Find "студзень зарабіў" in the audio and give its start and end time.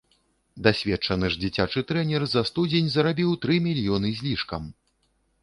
2.51-3.37